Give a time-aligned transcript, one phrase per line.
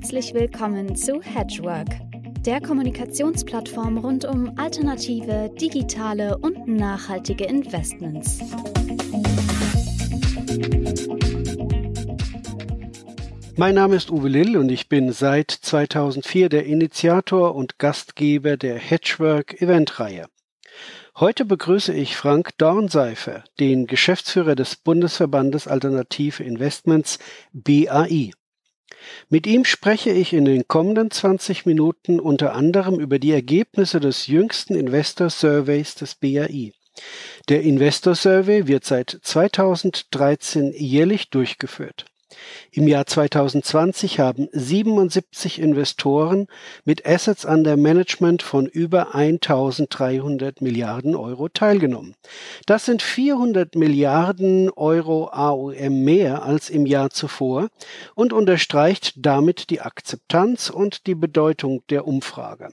[0.00, 1.88] Herzlich willkommen zu Hedgework,
[2.46, 8.38] der Kommunikationsplattform rund um alternative, digitale und nachhaltige Investments.
[13.56, 18.76] Mein Name ist Uwe Lill und ich bin seit 2004 der Initiator und Gastgeber der
[18.78, 20.26] Hedgework Eventreihe.
[21.16, 27.18] Heute begrüße ich Frank Dornseifer, den Geschäftsführer des Bundesverbandes Alternative Investments
[27.52, 28.30] BAI.
[29.28, 34.26] Mit ihm spreche ich in den kommenden 20 Minuten unter anderem über die Ergebnisse des
[34.26, 36.72] jüngsten Investor Surveys des BAI.
[37.48, 42.06] Der Investor Survey wird seit 2013 jährlich durchgeführt.
[42.70, 46.46] Im Jahr 2020 haben 77 Investoren
[46.84, 52.14] mit Assets under Management von über 1300 Milliarden Euro teilgenommen.
[52.66, 57.68] Das sind 400 Milliarden Euro AUM mehr als im Jahr zuvor
[58.14, 62.70] und unterstreicht damit die Akzeptanz und die Bedeutung der Umfrage.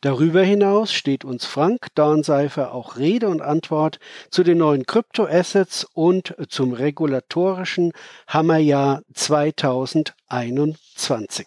[0.00, 6.34] Darüber hinaus steht uns Frank Dornseifer auch Rede und Antwort zu den neuen Kryptoassets und
[6.48, 7.92] zum regulatorischen
[8.26, 11.46] Hammerjahr 2021.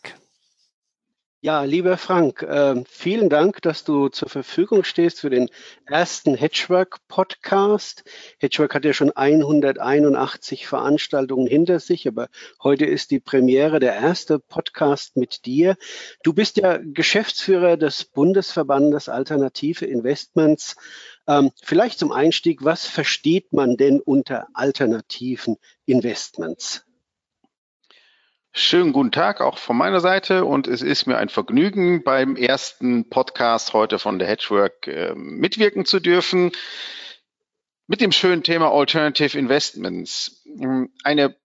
[1.45, 5.51] Ja, lieber Frank, äh, vielen Dank, dass du zur Verfügung stehst für den
[5.85, 8.03] ersten Hedgework-Podcast.
[8.39, 12.29] Hedgework hat ja schon 181 Veranstaltungen hinter sich, aber
[12.63, 15.75] heute ist die Premiere, der erste Podcast mit dir.
[16.23, 20.75] Du bist ja Geschäftsführer des Bundesverbandes Alternative Investments.
[21.27, 26.85] Ähm, vielleicht zum Einstieg, was versteht man denn unter alternativen Investments?
[28.57, 33.09] Schönen guten Tag auch von meiner Seite und es ist mir ein Vergnügen, beim ersten
[33.09, 36.53] Podcast heute von der Hedgework äh, mitwirken zu dürfen
[37.87, 40.41] mit dem schönen Thema Alternative Investments.
[41.03, 41.35] Eine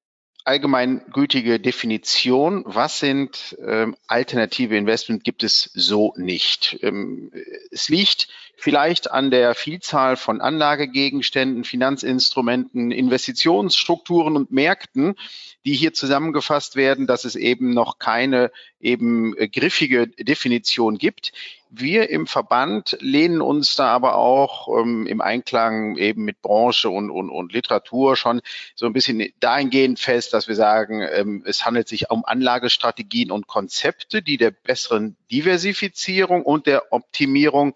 [0.44, 6.78] allgemeingültige Definition, was sind ähm, alternative Investments, gibt es so nicht.
[6.80, 7.32] Ähm,
[7.72, 8.28] es liegt
[8.60, 15.16] vielleicht an der Vielzahl von Anlagegegenständen, Finanzinstrumenten, Investitionsstrukturen und Märkten,
[15.64, 18.50] die hier zusammengefasst werden, dass es eben noch keine
[18.80, 21.32] eben äh, griffige Definition gibt.
[21.72, 27.10] Wir im Verband lehnen uns da aber auch ähm, im Einklang eben mit Branche und,
[27.10, 28.40] und, und Literatur schon
[28.74, 33.46] so ein bisschen dahingehend fest, dass wir sagen, ähm, es handelt sich um Anlagestrategien und
[33.46, 37.74] Konzepte, die der besseren Diversifizierung und der Optimierung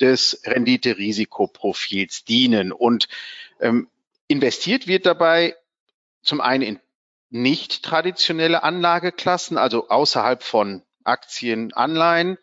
[0.00, 2.72] des Rendite-Risikoprofils dienen.
[2.72, 3.08] Und
[3.60, 3.88] ähm,
[4.28, 5.56] investiert wird dabei
[6.22, 6.80] zum einen in
[7.30, 12.38] nicht traditionelle Anlageklassen, also außerhalb von Aktien, Anleihen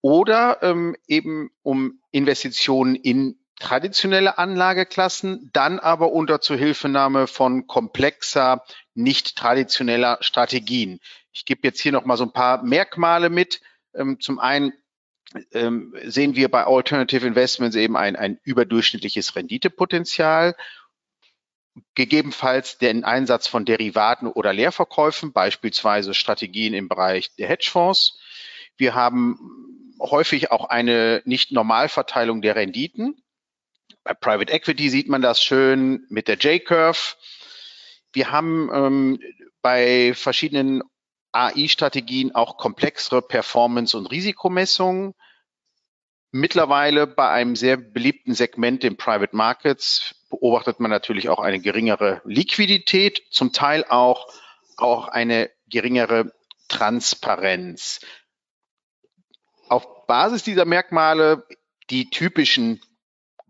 [0.00, 8.64] oder ähm, eben um Investitionen in traditionelle Anlageklassen, dann aber unter Zuhilfenahme von komplexer,
[8.94, 11.00] nicht traditioneller Strategien.
[11.32, 13.60] Ich gebe jetzt hier noch mal so ein paar Merkmale mit.
[13.94, 14.72] Ähm, zum einen
[15.52, 20.54] ähm, sehen wir bei Alternative Investments eben ein, ein überdurchschnittliches Renditepotenzial
[21.94, 28.18] gegebenenfalls den Einsatz von Derivaten oder Leerverkäufen, beispielsweise Strategien im Bereich der Hedgefonds.
[28.76, 29.38] Wir haben
[30.00, 33.22] häufig auch eine nicht Normalverteilung der Renditen.
[34.04, 37.16] Bei Private Equity sieht man das schön mit der J-Curve.
[38.12, 39.20] Wir haben ähm,
[39.60, 40.82] bei verschiedenen
[41.32, 45.14] AI-Strategien auch komplexere Performance- und Risikomessungen.
[46.30, 52.20] Mittlerweile bei einem sehr beliebten Segment den Private Markets beobachtet man natürlich auch eine geringere
[52.24, 54.28] Liquidität, zum Teil auch,
[54.76, 56.32] auch eine geringere
[56.68, 58.00] Transparenz.
[59.68, 61.46] Auf Basis dieser Merkmale
[61.90, 62.80] die typischen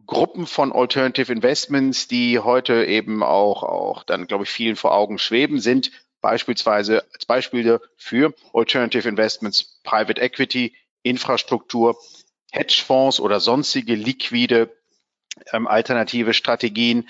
[0.07, 5.19] Gruppen von Alternative Investments, die heute eben auch, auch dann, glaube ich, vielen vor Augen
[5.19, 5.91] schweben, sind
[6.21, 11.97] beispielsweise als Beispiele für Alternative Investments Private Equity, Infrastruktur,
[12.51, 14.77] Hedgefonds oder sonstige liquide
[15.53, 17.09] ähm, alternative Strategien.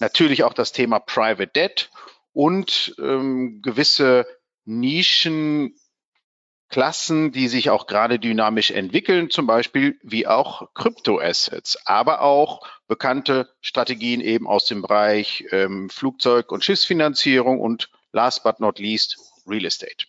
[0.00, 1.90] Natürlich auch das Thema Private Debt
[2.32, 4.26] und ähm, gewisse
[4.64, 5.74] Nischen
[6.68, 13.48] Klassen, die sich auch gerade dynamisch entwickeln, zum Beispiel wie auch Kryptoassets, aber auch bekannte
[13.60, 19.16] Strategien eben aus dem Bereich ähm, Flugzeug- und Schiffsfinanzierung und last but not least
[19.46, 20.06] Real Estate.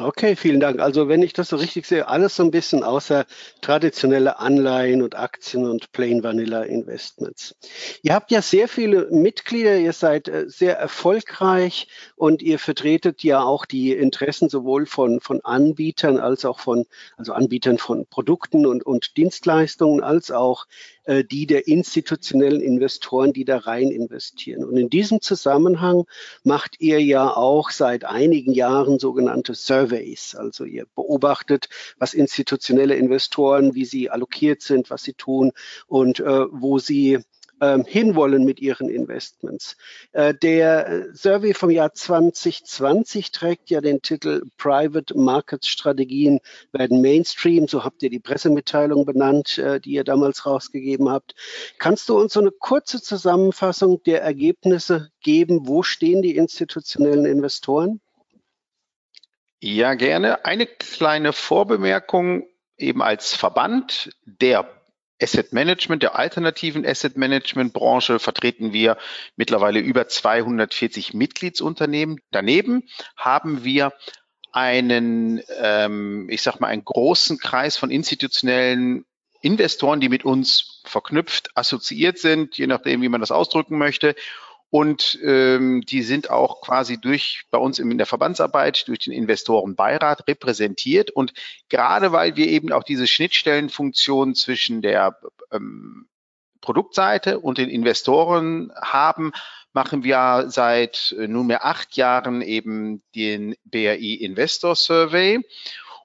[0.00, 0.78] Okay, vielen Dank.
[0.78, 3.26] Also wenn ich das so richtig sehe, alles so ein bisschen außer
[3.62, 7.56] traditionelle Anleihen und Aktien und Plain Vanilla Investments.
[8.02, 13.42] Ihr habt ja sehr viele Mitglieder, ihr seid äh, sehr erfolgreich und ihr vertretet ja
[13.42, 16.86] auch die Interessen sowohl von, von Anbietern als auch von,
[17.16, 20.66] also Anbietern von Produkten und, und Dienstleistungen als auch
[21.08, 24.62] äh, die der institutionellen Investoren, die da rein investieren.
[24.62, 26.04] Und in diesem Zusammenhang
[26.44, 30.34] macht ihr ja auch seit einigen Jahren sogenannte Surveys.
[30.34, 35.52] Also ihr beobachtet, was institutionelle Investoren, wie sie allokiert sind, was sie tun
[35.86, 37.20] und äh, wo sie
[37.60, 39.76] ähm, hinwollen mit ihren Investments.
[40.12, 46.40] Äh, der äh, Survey vom Jahr 2020 trägt ja den Titel Private Markets Strategien
[46.72, 47.68] werden Mainstream.
[47.68, 51.34] So habt ihr die Pressemitteilung benannt, äh, die ihr damals rausgegeben habt.
[51.78, 55.66] Kannst du uns so eine kurze Zusammenfassung der Ergebnisse geben?
[55.66, 58.00] Wo stehen die institutionellen Investoren?
[59.60, 60.44] Ja, gerne.
[60.44, 62.46] Eine kleine Vorbemerkung
[62.76, 64.77] eben als Verband der
[65.20, 68.96] Asset Management, der alternativen Asset Management Branche vertreten wir
[69.36, 72.20] mittlerweile über 240 Mitgliedsunternehmen.
[72.30, 73.92] Daneben haben wir
[74.52, 79.04] einen, ähm, ich sag mal, einen großen Kreis von institutionellen
[79.40, 84.14] Investoren, die mit uns verknüpft, assoziiert sind, je nachdem, wie man das ausdrücken möchte
[84.70, 90.28] und ähm, die sind auch quasi durch bei uns in der Verbandsarbeit durch den Investorenbeirat
[90.28, 91.10] repräsentiert.
[91.10, 91.32] Und
[91.70, 95.18] gerade weil wir eben auch diese Schnittstellenfunktion zwischen der
[95.52, 96.08] ähm,
[96.60, 99.32] Produktseite und den Investoren haben,
[99.72, 105.40] machen wir seit äh, nunmehr acht Jahren eben den BRI Investor Survey.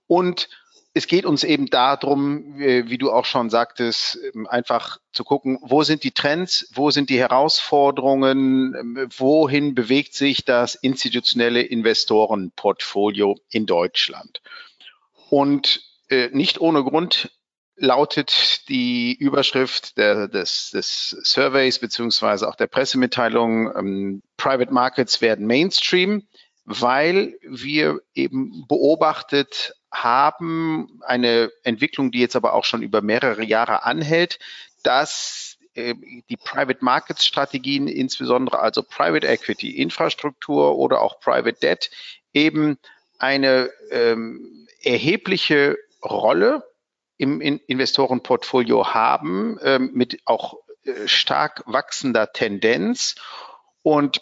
[0.08, 0.48] Und
[0.94, 5.84] es geht uns eben darum, wie du auch schon sagtest, ähm, einfach zu gucken, wo
[5.84, 13.66] sind die Trends, wo sind die Herausforderungen, ähm, wohin bewegt sich das institutionelle Investorenportfolio in
[13.66, 14.42] Deutschland.
[15.30, 17.32] Und äh, nicht ohne Grund
[17.76, 25.48] lautet die Überschrift der, des, des Surveys beziehungsweise auch der Pressemitteilung, ähm, Private Markets werden
[25.48, 26.28] Mainstream,
[26.66, 33.84] weil wir eben beobachtet haben eine Entwicklung, die jetzt aber auch schon über mehrere Jahre
[33.84, 34.40] anhält,
[34.82, 35.96] dass äh,
[36.30, 41.92] die Private Markets Strategien, insbesondere also Private Equity, Infrastruktur oder auch Private Debt,
[42.34, 42.78] eben
[43.20, 46.64] eine ähm, erhebliche Rolle
[47.18, 53.16] im in Investorenportfolio haben, ähm, mit auch äh, stark wachsender Tendenz.
[53.84, 54.22] Und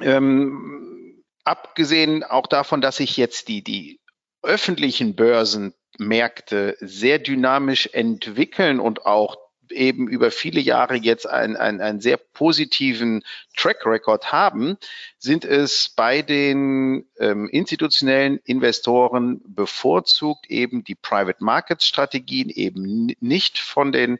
[0.00, 4.00] ähm, abgesehen auch davon, dass sich jetzt die, die
[4.48, 9.36] öffentlichen Börsenmärkte sehr dynamisch entwickeln und auch
[9.70, 13.22] eben über viele Jahre jetzt einen, einen, einen sehr positiven
[13.54, 14.78] Track Record haben,
[15.18, 23.58] sind es bei den ähm, institutionellen Investoren bevorzugt eben die Private Markets Strategien eben nicht
[23.58, 24.18] von den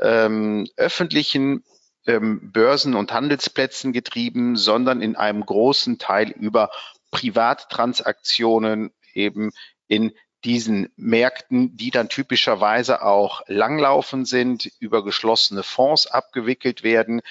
[0.00, 1.62] ähm, öffentlichen
[2.08, 6.70] ähm, Börsen und Handelsplätzen getrieben, sondern in einem großen Teil über
[7.12, 9.50] Privattransaktionen eben
[9.88, 10.12] in
[10.44, 17.22] diesen Märkten, die dann typischerweise auch langlaufen sind, über geschlossene Fonds abgewickelt werden,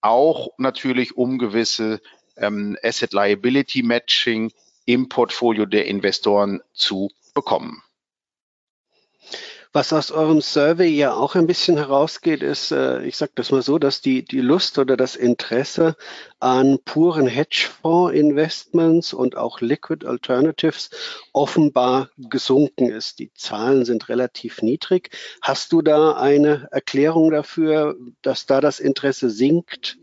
[0.00, 2.00] auch natürlich um gewisse
[2.36, 4.52] ähm, Asset Liability Matching
[4.86, 7.82] im Portfolio der Investoren zu bekommen.
[9.76, 13.60] Was aus eurem Survey ja auch ein bisschen herausgeht, ist, äh, ich sage das mal
[13.60, 15.96] so, dass die, die Lust oder das Interesse
[16.40, 20.88] an puren Hedgefonds-Investments und auch Liquid Alternatives
[21.34, 23.18] offenbar gesunken ist.
[23.18, 25.10] Die Zahlen sind relativ niedrig.
[25.42, 29.98] Hast du da eine Erklärung dafür, dass da das Interesse sinkt?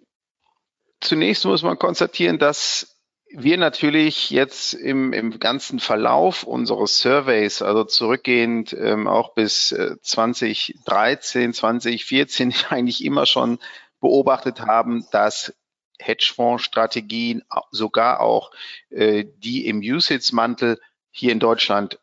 [1.02, 2.93] Zunächst muss man konstatieren, dass
[3.36, 9.96] wir natürlich jetzt im, im ganzen Verlauf unseres Surveys, also zurückgehend ähm, auch bis äh,
[10.02, 13.60] 2013, 2014, eigentlich immer schon
[14.00, 15.54] beobachtet haben, dass
[16.00, 18.52] Hedgefonds-Strategien, sogar auch
[18.90, 22.00] äh, die im Usage-Mantel hier in Deutschland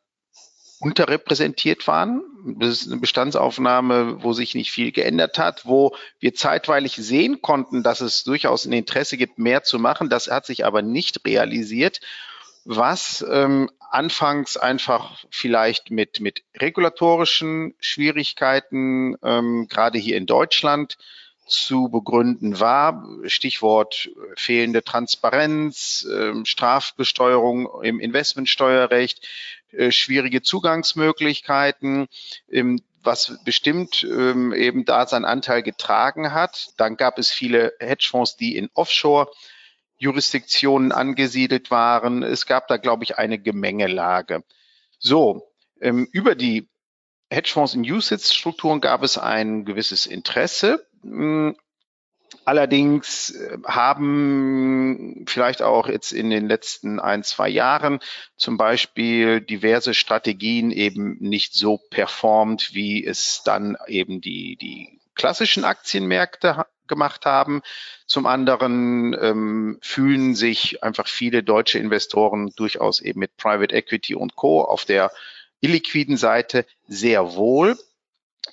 [0.81, 2.23] unterrepräsentiert waren.
[2.59, 7.83] Das ist eine Bestandsaufnahme, wo sich nicht viel geändert hat, wo wir zeitweilig sehen konnten,
[7.83, 10.09] dass es durchaus ein Interesse gibt, mehr zu machen.
[10.09, 12.01] Das hat sich aber nicht realisiert,
[12.65, 20.97] was ähm, anfangs einfach vielleicht mit, mit regulatorischen Schwierigkeiten, ähm, gerade hier in Deutschland,
[21.47, 23.05] zu begründen war.
[23.27, 29.27] Stichwort fehlende Transparenz, äh, Strafbesteuerung im Investmentsteuerrecht,
[29.91, 32.09] schwierige Zugangsmöglichkeiten,
[32.51, 36.69] ähm, was bestimmt ähm, eben da seinen Anteil getragen hat.
[36.77, 39.31] Dann gab es viele Hedgefonds, die in Offshore
[39.97, 42.23] Jurisdiktionen angesiedelt waren.
[42.23, 44.43] Es gab da, glaube ich, eine Gemengelage.
[44.99, 45.51] So,
[45.81, 46.69] ähm, über die
[47.31, 50.87] Hedgefonds in USITS-Strukturen gab es ein gewisses Interesse.
[52.45, 58.01] Allerdings äh, haben vielleicht auch jetzt in den letzten ein, zwei Jahren
[58.37, 65.65] zum Beispiel diverse Strategien eben nicht so performt, wie es dann eben die, die klassischen
[65.65, 67.63] Aktienmärkte gemacht haben.
[68.07, 74.37] Zum anderen ähm, fühlen sich einfach viele deutsche Investoren durchaus eben mit Private Equity und
[74.37, 74.63] Co.
[74.63, 75.11] auf der
[75.61, 77.77] illiquiden Seite sehr wohl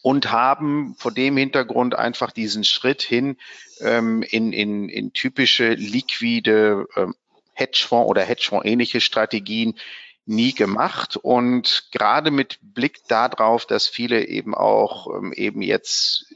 [0.08, 3.36] und haben vor dem Hintergrund einfach diesen Schritt hin
[3.82, 7.14] ähm, in, in, in typische liquide ähm,
[7.56, 9.78] Hedgefonds oder Hedgefonds-ähnliche Strategien
[10.26, 11.18] nie gemacht.
[11.18, 16.34] Und gerade mit Blick darauf, dass viele eben auch ähm, eben jetzt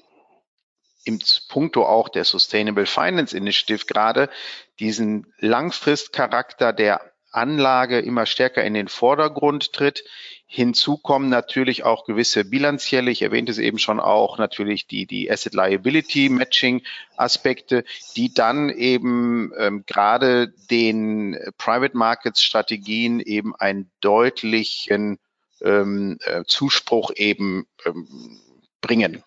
[1.05, 4.29] im Punkto auch der Sustainable Finance Initiative gerade
[4.81, 10.03] diesen Langfristcharakter der Anlage immer stärker in den Vordergrund tritt.
[10.45, 15.31] Hinzu kommen natürlich auch gewisse bilanzielle, ich erwähnte es eben schon auch, natürlich die, die
[15.31, 16.83] Asset Liability Matching
[17.15, 17.85] Aspekte,
[18.17, 25.19] die dann eben ähm, gerade den Private Markets Strategien eben einen deutlichen
[25.61, 28.41] ähm, äh, Zuspruch eben ähm,
[28.81, 29.23] bringen.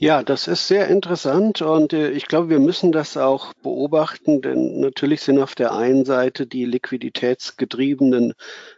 [0.00, 4.78] Ja, das ist sehr interessant und äh, ich glaube, wir müssen das auch beobachten, denn
[4.78, 8.34] natürlich sind auf der einen Seite die liquiditätsgetriebenen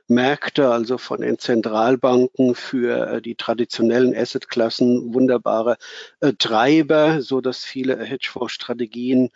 [0.08, 5.76] Märkte, also von den Zentralbanken für äh, die traditionellen Assetklassen wunderbare
[6.20, 9.28] äh, Treiber, so dass viele Hedgefonds-Strategien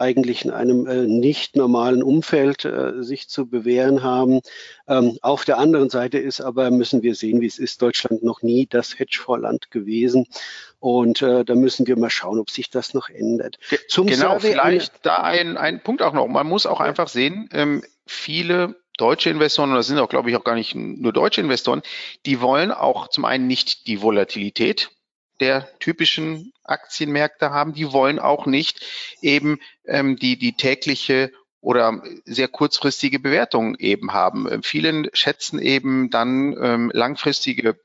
[0.00, 4.40] eigentlich in einem äh, nicht normalen Umfeld äh, sich zu bewähren haben.
[4.88, 8.42] Ähm, auf der anderen Seite ist aber, müssen wir sehen, wie es ist, Deutschland noch
[8.42, 10.26] nie das Hedgefondsland gewesen.
[10.78, 13.58] Und äh, da müssen wir mal schauen, ob sich das noch ändert.
[13.88, 16.26] Zum genau, Survey vielleicht da ein, ein Punkt auch noch.
[16.26, 20.36] Man muss auch einfach sehen, ähm, viele deutsche Investoren, und das sind auch, glaube ich,
[20.36, 21.82] auch gar nicht nur deutsche Investoren,
[22.26, 24.90] die wollen auch zum einen nicht die Volatilität
[25.40, 27.74] der typischen Aktienmärkte haben.
[27.74, 28.80] Die wollen auch nicht
[29.22, 34.50] eben ähm, die, die tägliche oder sehr kurzfristige Bewertung eben haben.
[34.50, 37.78] Ähm, vielen schätzen eben dann ähm, langfristige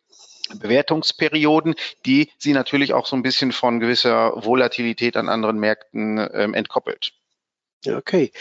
[0.54, 6.54] Bewertungsperioden, die sie natürlich auch so ein bisschen von gewisser Volatilität an anderen Märkten ähm,
[6.54, 7.14] entkoppelt.
[7.88, 8.32] Okay.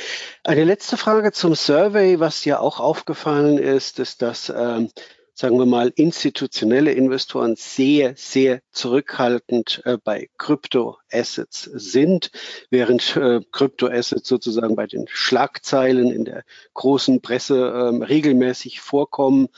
[0.42, 4.90] Eine letzte Frage zum Survey, was ja auch aufgefallen ist, ist, dass ähm,
[5.34, 12.30] sagen wir mal, institutionelle Investoren sehr, sehr zurückhaltend äh, bei Kryptoassets sind,
[12.70, 19.48] während äh, Kryptoassets sozusagen bei den Schlagzeilen in der großen Presse ähm, regelmäßig vorkommen.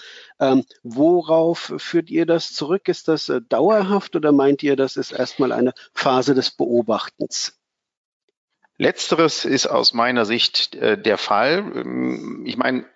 [0.40, 2.88] Ähm, worauf führt ihr das zurück?
[2.88, 7.58] Ist das äh, dauerhaft oder meint ihr, das ist erstmal eine Phase des Beobachtens?
[8.78, 11.58] Letzteres ist aus meiner Sicht äh, der Fall.
[11.74, 12.86] Ähm, ich meine,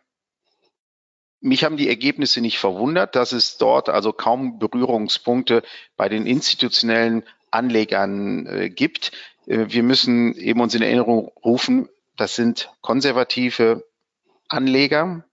[1.40, 5.62] mich haben die Ergebnisse nicht verwundert, dass es dort also kaum Berührungspunkte
[5.96, 9.12] bei den institutionellen Anlegern äh, gibt.
[9.46, 13.84] Äh, wir müssen eben uns in Erinnerung rufen, das sind konservative
[14.48, 15.24] Anleger,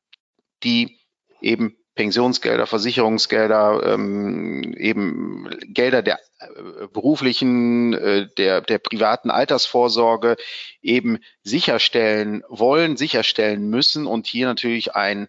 [0.64, 1.00] die
[1.42, 10.38] eben Pensionsgelder, Versicherungsgelder, ähm, eben Gelder der äh, beruflichen, äh, der, der privaten Altersvorsorge
[10.82, 15.28] eben sicherstellen wollen, sicherstellen müssen und hier natürlich ein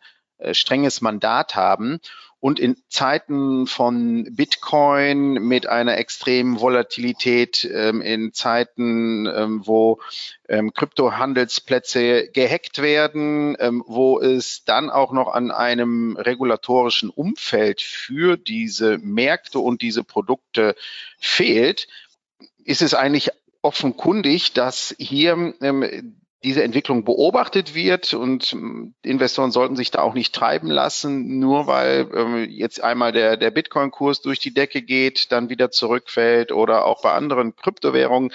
[0.53, 2.01] strenges Mandat haben.
[2.41, 10.01] Und in Zeiten von Bitcoin mit einer extremen Volatilität, ähm, in Zeiten, ähm, wo
[10.49, 18.99] ähm, Kryptohandelsplätze gehackt werden, wo es dann auch noch an einem regulatorischen Umfeld für diese
[18.99, 20.77] Märkte und diese Produkte
[21.19, 21.89] fehlt,
[22.65, 23.31] ist es eigentlich
[23.63, 30.15] offenkundig, dass hier ähm, diese Entwicklung beobachtet wird und ähm, Investoren sollten sich da auch
[30.15, 35.33] nicht treiben lassen, nur weil ähm, jetzt einmal der, der Bitcoin-Kurs durch die Decke geht,
[35.33, 38.31] dann wieder zurückfällt oder auch bei anderen Kryptowährungen.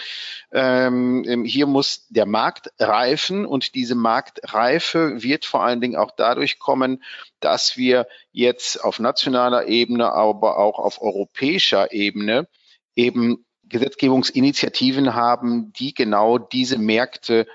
[0.51, 6.11] Ähm, ähm, hier muss der Markt reifen und diese Marktreife wird vor allen Dingen auch
[6.11, 7.03] dadurch kommen,
[7.39, 12.49] dass wir jetzt auf nationaler Ebene, aber auch auf europäischer Ebene
[12.95, 17.47] eben Gesetzgebungsinitiativen haben, die genau diese Märkte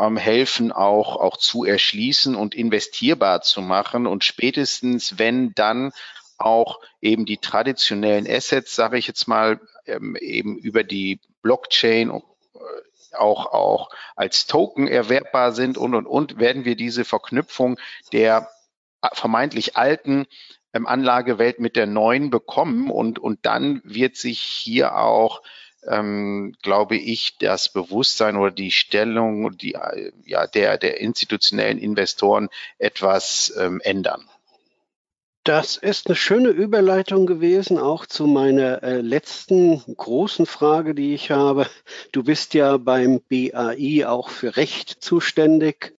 [0.00, 4.06] ähm, helfen, auch, auch zu erschließen und investierbar zu machen.
[4.06, 5.92] Und spätestens, wenn dann
[6.38, 13.16] auch eben die traditionellen Assets, sage ich jetzt mal, ähm, eben über die Blockchain äh,
[13.16, 17.78] auch, auch als Token erwerbbar sind und, und, und, werden wir diese Verknüpfung
[18.12, 18.50] der
[19.12, 20.26] vermeintlich alten
[20.72, 25.42] ähm, Anlagewelt mit der neuen bekommen und, und dann wird sich hier auch
[25.88, 29.76] ähm, glaube ich, das Bewusstsein oder die Stellung die,
[30.24, 34.24] ja, der, der institutionellen Investoren etwas ähm, ändern.
[35.46, 41.30] Das ist eine schöne Überleitung gewesen, auch zu meiner äh, letzten großen Frage, die ich
[41.30, 41.68] habe.
[42.10, 45.95] Du bist ja beim BAI auch für Recht zuständig.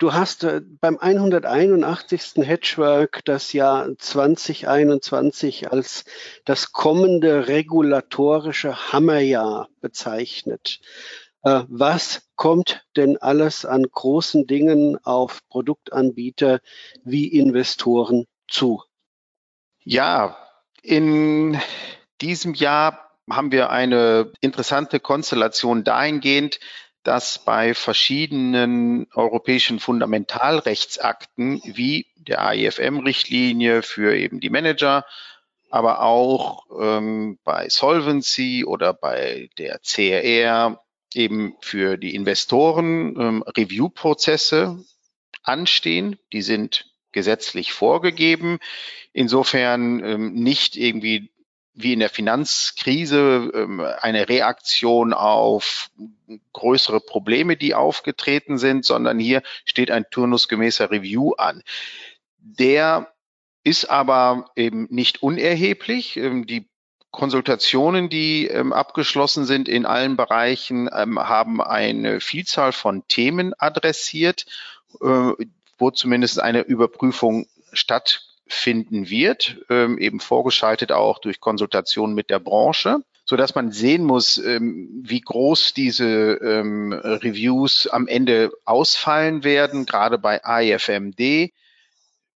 [0.00, 2.32] Du hast äh, beim 181.
[2.36, 6.04] Hedgework das Jahr 2021 als
[6.44, 10.80] das kommende regulatorische Hammerjahr bezeichnet.
[11.42, 16.60] Äh, was kommt denn alles an großen Dingen auf Produktanbieter
[17.04, 18.82] wie Investoren zu?
[19.84, 20.36] Ja,
[20.82, 21.60] in
[22.20, 26.58] diesem Jahr haben wir eine interessante Konstellation dahingehend,
[27.02, 35.06] dass bei verschiedenen europäischen Fundamentalrechtsakten wie der AIFM-Richtlinie für eben die Manager,
[35.70, 40.82] aber auch ähm, bei Solvency oder bei der CRR
[41.14, 44.84] eben für die Investoren ähm, Review-Prozesse
[45.42, 46.18] anstehen.
[46.32, 48.58] Die sind gesetzlich vorgegeben.
[49.12, 51.30] Insofern ähm, nicht irgendwie
[51.82, 55.90] wie in der Finanzkrise ähm, eine Reaktion auf
[56.52, 61.62] größere Probleme, die aufgetreten sind, sondern hier steht ein turnusgemäßer Review an.
[62.38, 63.12] Der
[63.64, 66.16] ist aber eben nicht unerheblich.
[66.16, 66.68] Ähm, die
[67.10, 74.46] Konsultationen, die ähm, abgeschlossen sind in allen Bereichen, haben eine Vielzahl von Themen adressiert,
[75.00, 75.32] äh,
[75.76, 82.40] wo zumindest eine Überprüfung statt finden wird, ähm, eben vorgeschaltet auch durch Konsultationen mit der
[82.40, 86.04] Branche, so dass man sehen muss, ähm, wie groß diese
[86.42, 89.86] ähm, Reviews am Ende ausfallen werden.
[89.86, 91.52] Gerade bei AIFMD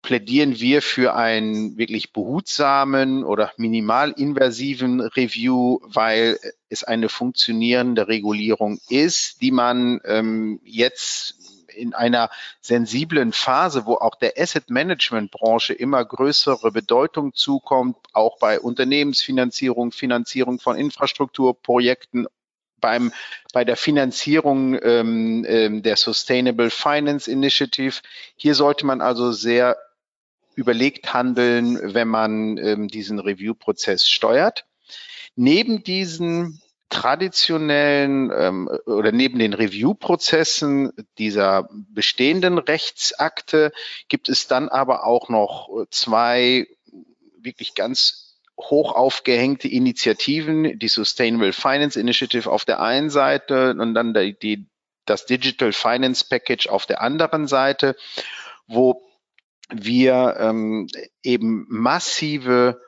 [0.01, 9.41] plädieren wir für einen wirklich behutsamen oder minimalinversiven Review, weil es eine funktionierende Regulierung ist,
[9.41, 11.35] die man ähm, jetzt
[11.75, 12.29] in einer
[12.61, 19.91] sensiblen Phase, wo auch der Asset Management Branche immer größere Bedeutung zukommt, auch bei Unternehmensfinanzierung,
[19.91, 22.27] Finanzierung von Infrastrukturprojekten
[22.81, 23.11] beim,
[23.53, 28.01] bei der Finanzierung ähm, ähm, der Sustainable Finance Initiative.
[28.35, 29.77] Hier sollte man also sehr
[30.55, 34.65] überlegt handeln, wenn man ähm, diesen Review-Prozess steuert.
[35.35, 43.71] Neben diesen traditionellen ähm, oder neben den Review-Prozessen dieser bestehenden Rechtsakte
[44.07, 46.67] gibt es dann aber auch noch zwei
[47.37, 48.25] wirklich ganz
[48.57, 54.67] hoch aufgehängte Initiativen, die Sustainable Finance Initiative auf der einen Seite und dann die, die,
[55.05, 57.95] das Digital Finance Package auf der anderen Seite,
[58.67, 59.01] wo
[59.69, 60.87] wir ähm,
[61.23, 62.79] eben massive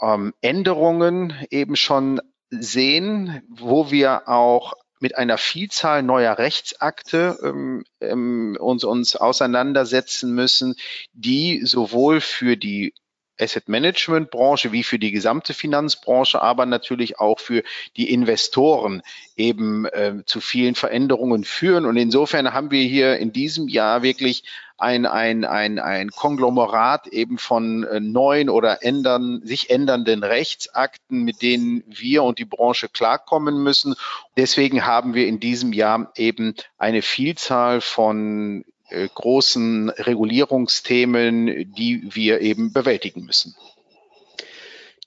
[0.00, 8.56] ähm, Änderungen eben schon sehen, wo wir auch mit einer Vielzahl neuer Rechtsakte ähm, ähm,
[8.60, 10.74] uns, uns auseinandersetzen müssen,
[11.12, 12.92] die sowohl für die
[13.40, 17.62] Asset Management Branche wie für die gesamte Finanzbranche, aber natürlich auch für
[17.96, 19.02] die Investoren
[19.36, 21.86] eben äh, zu vielen Veränderungen führen.
[21.86, 24.44] Und insofern haben wir hier in diesem Jahr wirklich
[24.80, 31.42] ein, ein, ein, ein Konglomerat eben von äh, neuen oder ändern, sich ändernden Rechtsakten, mit
[31.42, 33.94] denen wir und die Branche klarkommen müssen.
[34.36, 42.40] Deswegen haben wir in diesem Jahr eben eine Vielzahl von äh, großen Regulierungsthemen, die wir
[42.40, 43.54] eben bewältigen müssen.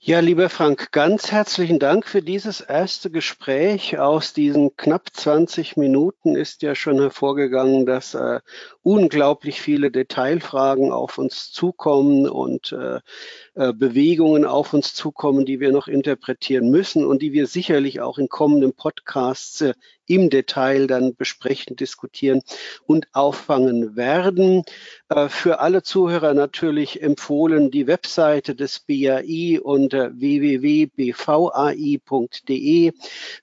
[0.06, 3.98] Ja, lieber Frank, ganz herzlichen Dank für dieses erste Gespräch.
[3.98, 8.40] Aus diesen knapp 20 Minuten ist ja schon hervorgegangen, dass äh,
[8.82, 13.00] unglaublich viele Detailfragen auf uns zukommen und äh,
[13.54, 18.18] äh, Bewegungen auf uns zukommen, die wir noch interpretieren müssen und die wir sicherlich auch
[18.18, 19.74] in kommenden Podcasts äh,
[20.06, 22.42] im Detail dann besprechen, diskutieren
[22.86, 24.64] und auffangen werden.
[25.08, 30.92] Äh, für alle Zuhörer natürlich empfohlen die Webseite des BAI unter www.bvai.de.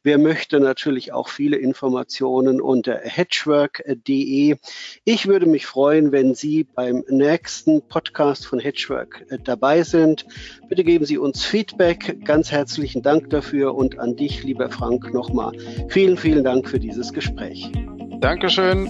[0.03, 4.57] Wer möchte natürlich auch viele Informationen unter hedgework.de.
[5.03, 10.25] Ich würde mich freuen, wenn Sie beim nächsten Podcast von Hedgework äh, dabei sind.
[10.67, 12.17] Bitte geben Sie uns Feedback.
[12.25, 15.51] Ganz herzlichen Dank dafür und an dich, lieber Frank, nochmal
[15.89, 17.71] vielen, vielen Dank für dieses Gespräch.
[18.19, 18.89] Dankeschön.